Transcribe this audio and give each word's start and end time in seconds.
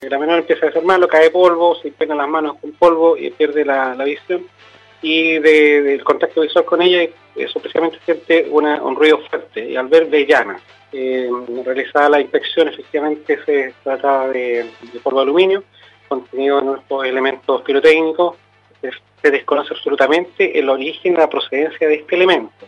La 0.00 0.16
menor 0.16 0.38
empieza 0.38 0.64
a 0.64 0.68
desarmarlo, 0.68 1.08
cae 1.08 1.28
polvo, 1.28 1.74
se 1.74 1.88
impregna 1.88 2.14
las 2.14 2.28
manos 2.28 2.56
con 2.60 2.70
polvo 2.70 3.16
y 3.16 3.30
pierde 3.30 3.64
la, 3.64 3.96
visión. 4.04 4.46
Y 5.02 5.40
del 5.40 6.04
contacto 6.04 6.42
visual 6.42 6.64
con 6.64 6.80
ella, 6.80 7.10
eso 7.34 7.58
precisamente 7.58 7.98
siente 8.04 8.46
un 8.48 8.94
ruido 8.94 9.18
fuerte 9.28 9.70
y 9.70 9.74
al 9.74 9.88
ver 9.88 10.08
de 10.08 10.24
llana. 10.24 10.60
Eh, 10.92 11.28
realizada 11.64 12.10
la 12.10 12.20
inspección, 12.20 12.68
efectivamente 12.68 13.40
se 13.44 13.74
trataba 13.82 14.28
de, 14.28 14.70
polvo 15.02 15.18
de 15.18 15.22
aluminio 15.24 15.64
contenido 16.08 16.60
en 16.60 16.78
estos 16.78 17.04
elementos 17.04 17.62
pirotécnicos. 17.62 18.36
Se 19.20 19.32
desconoce 19.32 19.74
absolutamente 19.74 20.56
el 20.60 20.68
origen 20.68 21.14
y 21.14 21.16
la 21.16 21.28
procedencia 21.28 21.88
de 21.88 21.96
este 21.96 22.14
elemento. 22.14 22.66